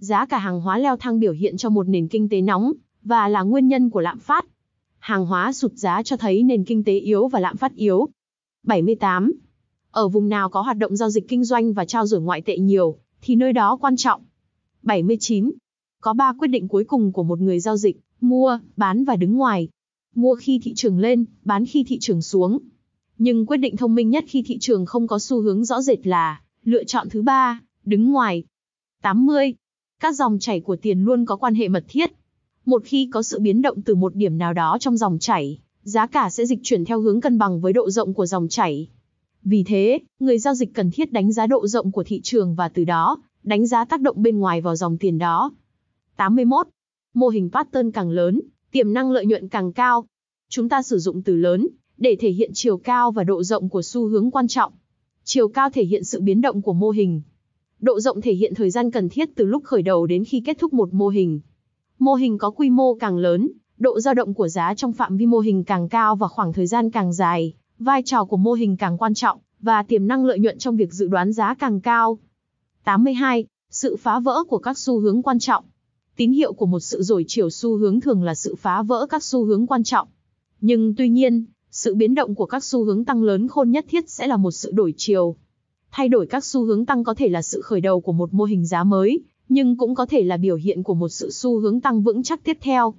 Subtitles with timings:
[0.00, 2.72] Giá cả hàng hóa leo thang biểu hiện cho một nền kinh tế nóng
[3.02, 4.46] và là nguyên nhân của lạm phát.
[4.98, 8.08] Hàng hóa sụt giá cho thấy nền kinh tế yếu và lạm phát yếu.
[8.66, 9.32] 78.
[9.90, 12.58] Ở vùng nào có hoạt động giao dịch kinh doanh và trao đổi ngoại tệ
[12.58, 14.22] nhiều, thì nơi đó quan trọng.
[14.82, 15.50] 79.
[16.00, 19.36] Có 3 quyết định cuối cùng của một người giao dịch, mua, bán và đứng
[19.36, 19.68] ngoài.
[20.14, 22.58] Mua khi thị trường lên, bán khi thị trường xuống.
[23.18, 26.06] Nhưng quyết định thông minh nhất khi thị trường không có xu hướng rõ rệt
[26.06, 28.44] là lựa chọn thứ ba, đứng ngoài.
[29.02, 29.54] 80.
[30.00, 32.12] Các dòng chảy của tiền luôn có quan hệ mật thiết.
[32.64, 36.06] Một khi có sự biến động từ một điểm nào đó trong dòng chảy, giá
[36.06, 38.88] cả sẽ dịch chuyển theo hướng cân bằng với độ rộng của dòng chảy.
[39.42, 42.68] Vì thế, người giao dịch cần thiết đánh giá độ rộng của thị trường và
[42.68, 45.52] từ đó, đánh giá tác động bên ngoài vào dòng tiền đó.
[46.16, 46.66] 81.
[47.14, 50.06] Mô hình pattern càng lớn, tiềm năng lợi nhuận càng cao.
[50.48, 53.82] Chúng ta sử dụng từ lớn để thể hiện chiều cao và độ rộng của
[53.82, 54.72] xu hướng quan trọng.
[55.24, 57.22] Chiều cao thể hiện sự biến động của mô hình.
[57.80, 60.58] Độ rộng thể hiện thời gian cần thiết từ lúc khởi đầu đến khi kết
[60.58, 61.40] thúc một mô hình.
[61.98, 65.26] Mô hình có quy mô càng lớn, độ dao động của giá trong phạm vi
[65.26, 68.76] mô hình càng cao và khoảng thời gian càng dài, vai trò của mô hình
[68.76, 72.18] càng quan trọng, và tiềm năng lợi nhuận trong việc dự đoán giá càng cao.
[72.84, 73.46] 82.
[73.70, 75.64] Sự phá vỡ của các xu hướng quan trọng.
[76.16, 79.22] Tín hiệu của một sự đổi chiều xu hướng thường là sự phá vỡ các
[79.22, 80.08] xu hướng quan trọng.
[80.60, 84.10] Nhưng tuy nhiên, sự biến động của các xu hướng tăng lớn khôn nhất thiết
[84.10, 85.36] sẽ là một sự đổi chiều.
[85.92, 88.44] Thay đổi các xu hướng tăng có thể là sự khởi đầu của một mô
[88.44, 91.80] hình giá mới, nhưng cũng có thể là biểu hiện của một sự xu hướng
[91.80, 92.94] tăng vững chắc tiếp theo.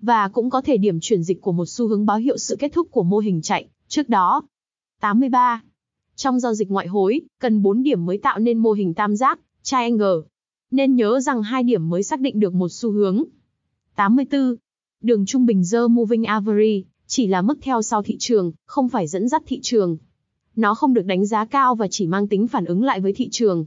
[0.00, 2.72] Và cũng có thể điểm chuyển dịch của một xu hướng báo hiệu sự kết
[2.72, 4.42] thúc của mô hình chạy trước đó.
[5.00, 5.62] 83.
[6.16, 9.40] Trong giao dịch ngoại hối, cần 4 điểm mới tạo nên mô hình tam giác,
[9.62, 10.16] triangle.
[10.70, 13.24] Nên nhớ rằng hai điểm mới xác định được một xu hướng.
[13.96, 14.54] 84.
[15.00, 19.06] Đường trung bình The Moving Average chỉ là mức theo sau thị trường, không phải
[19.06, 19.96] dẫn dắt thị trường.
[20.56, 23.28] Nó không được đánh giá cao và chỉ mang tính phản ứng lại với thị
[23.30, 23.64] trường.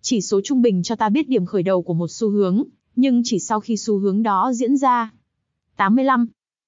[0.00, 2.62] Chỉ số trung bình cho ta biết điểm khởi đầu của một xu hướng,
[2.96, 5.12] nhưng chỉ sau khi xu hướng đó diễn ra.
[5.76, 6.26] 85.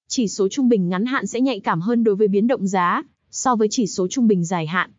[0.08, 3.02] Chỉ số trung bình ngắn hạn sẽ nhạy cảm hơn đối với biến động giá,
[3.30, 4.90] so với chỉ số trung bình dài hạn.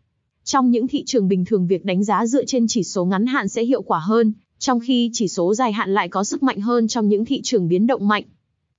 [0.44, 3.48] Trong những thị trường bình thường việc đánh giá dựa trên chỉ số ngắn hạn
[3.48, 6.88] sẽ hiệu quả hơn, trong khi chỉ số dài hạn lại có sức mạnh hơn
[6.88, 8.24] trong những thị trường biến động mạnh.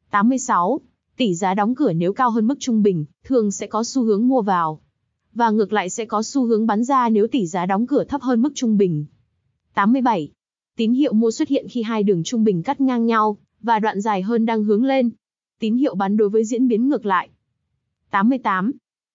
[0.09, 0.79] 86.
[1.17, 4.27] Tỷ giá đóng cửa nếu cao hơn mức trung bình, thường sẽ có xu hướng
[4.27, 4.81] mua vào.
[5.37, 8.21] Và ngược lại sẽ có xu hướng bán ra nếu tỷ giá đóng cửa thấp
[8.21, 9.05] hơn mức trung bình.
[9.73, 10.31] 87.
[10.77, 14.01] Tín hiệu mua xuất hiện khi hai đường trung bình cắt ngang nhau, và đoạn
[14.01, 15.09] dài hơn đang hướng lên.
[15.59, 17.29] Tín hiệu bán đối với diễn biến ngược lại.
[18.11, 18.71] 88.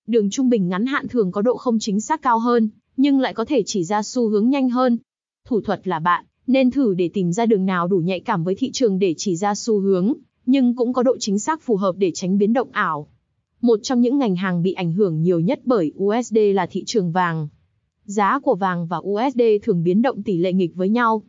[0.07, 3.35] Đường trung bình ngắn hạn thường có độ không chính xác cao hơn, nhưng lại
[3.35, 4.99] có thể chỉ ra xu hướng nhanh hơn.
[5.47, 8.55] Thủ thuật là bạn, nên thử để tìm ra đường nào đủ nhạy cảm với
[8.55, 10.13] thị trường để chỉ ra xu hướng,
[10.47, 13.09] nhưng cũng có độ chính xác phù hợp để tránh biến động ảo.
[13.63, 17.13] Một trong những ngành hàng bị ảnh hưởng nhiều nhất bởi USD là thị trường
[17.13, 17.49] vàng.
[18.05, 21.23] Giá của vàng và USD thường biến động tỷ lệ nghịch với nhau.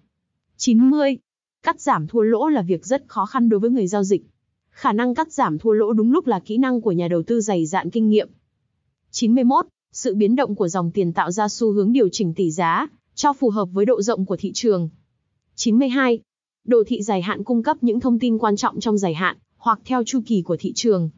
[0.57, 1.17] 90.
[1.63, 4.21] Cắt giảm thua lỗ là việc rất khó khăn đối với người giao dịch.
[4.69, 7.41] Khả năng cắt giảm thua lỗ đúng lúc là kỹ năng của nhà đầu tư
[7.41, 8.29] dày dạn kinh nghiệm.
[9.11, 9.65] 91.
[9.91, 13.33] Sự biến động của dòng tiền tạo ra xu hướng điều chỉnh tỷ giá, cho
[13.33, 14.89] phù hợp với độ rộng của thị trường.
[15.55, 16.19] 92.
[16.65, 19.79] Đồ thị dài hạn cung cấp những thông tin quan trọng trong dài hạn, hoặc
[19.85, 21.09] theo chu kỳ của thị trường.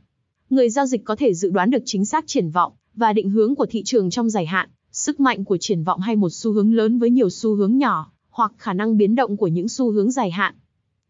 [0.50, 3.56] Người giao dịch có thể dự đoán được chính xác triển vọng và định hướng
[3.56, 6.74] của thị trường trong dài hạn, sức mạnh của triển vọng hay một xu hướng
[6.74, 10.12] lớn với nhiều xu hướng nhỏ, hoặc khả năng biến động của những xu hướng
[10.12, 10.56] dài hạn.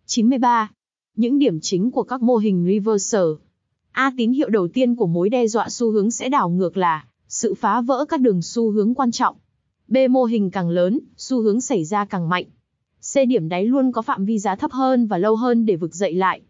[0.06, 0.72] 93.
[1.16, 3.26] Những điểm chính của các mô hình reversal.
[3.92, 7.06] A tín hiệu đầu tiên của mối đe dọa xu hướng sẽ đảo ngược là
[7.28, 9.36] sự phá vỡ các đường xu hướng quan trọng.
[9.88, 12.46] B mô hình càng lớn, xu hướng xảy ra càng mạnh.
[13.14, 15.96] C điểm đáy luôn có phạm vi giá thấp hơn và lâu hơn để vực
[15.96, 16.42] dậy lại.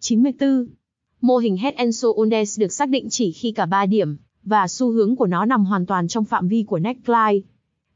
[0.00, 0.66] 94.
[1.22, 4.90] Mô hình Head and Shoulders được xác định chỉ khi cả 3 điểm, và xu
[4.90, 7.40] hướng của nó nằm hoàn toàn trong phạm vi của neckline.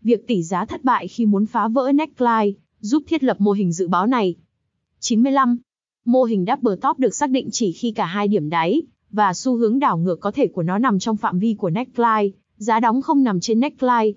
[0.02, 3.72] Việc tỷ giá thất bại khi muốn phá vỡ neckline, giúp thiết lập mô hình
[3.72, 4.34] dự báo này.
[5.00, 5.58] 95.
[6.04, 9.56] Mô hình double top được xác định chỉ khi cả hai điểm đáy, và xu
[9.56, 13.02] hướng đảo ngược có thể của nó nằm trong phạm vi của neckline, giá đóng
[13.02, 14.12] không nằm trên neckline.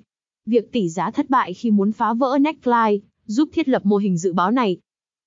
[0.46, 4.18] Việc tỷ giá thất bại khi muốn phá vỡ neckline, giúp thiết lập mô hình
[4.18, 4.78] dự báo này.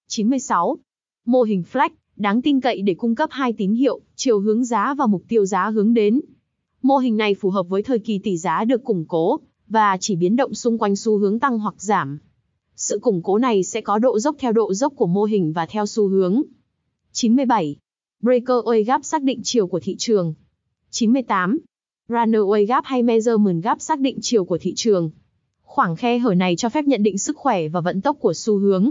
[0.08, 0.78] 96.
[1.26, 4.94] Mô hình flex, đáng tin cậy để cung cấp hai tín hiệu, chiều hướng giá
[4.94, 6.20] và mục tiêu giá hướng đến.
[6.82, 10.16] Mô hình này phù hợp với thời kỳ tỷ giá được củng cố, và chỉ
[10.16, 12.18] biến động xung quanh xu hướng tăng hoặc giảm.
[12.76, 15.66] Sự củng cố này sẽ có độ dốc theo độ dốc của mô hình và
[15.66, 16.42] theo xu hướng.
[17.12, 17.76] 97.
[18.22, 20.34] Breakaway gap xác định chiều của thị trường.
[20.90, 21.58] 98.
[22.08, 25.10] Runaway gap hay measurement gap xác định chiều của thị trường.
[25.62, 28.58] Khoảng khe hở này cho phép nhận định sức khỏe và vận tốc của xu
[28.58, 28.90] hướng.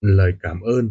[0.00, 0.90] Lời cảm ơn.